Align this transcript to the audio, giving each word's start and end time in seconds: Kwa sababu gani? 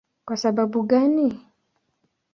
Kwa 0.25 0.37
sababu 0.37 0.83
gani? 0.83 1.39